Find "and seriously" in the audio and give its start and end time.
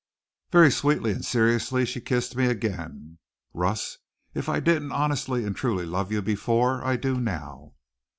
1.11-1.85